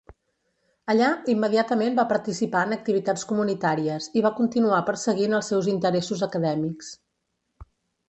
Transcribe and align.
Allà, 0.93 1.09
immediatament 1.33 1.99
va 1.99 2.05
participar 2.13 2.63
en 2.69 2.73
activitats 2.79 3.27
comunitàries 3.33 4.09
i 4.23 4.27
va 4.29 4.35
continuar 4.41 4.83
perseguint 4.91 5.41
els 5.43 5.55
seus 5.55 5.73
interessos 5.79 6.29
acadèmics. 6.33 6.95